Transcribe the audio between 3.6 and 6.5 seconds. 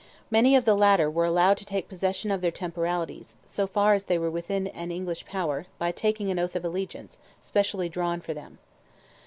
far as they were within English power—by taking an